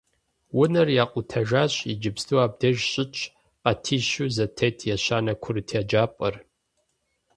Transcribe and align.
Унэр 0.59 0.87
якъутэжащ, 1.03 1.73
иджыпсту 1.91 2.39
абдеж 2.45 2.77
щытщ 2.91 3.19
къатищу 3.63 4.25
зэтет 4.35 4.77
ещанэ 4.95 5.33
курыт 5.41 5.69
еджапӏэр. 5.79 6.35